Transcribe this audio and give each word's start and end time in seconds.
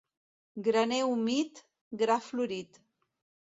Graner 0.67 1.01
humit, 1.09 1.63
gra 2.01 2.19
florit. 2.31 2.83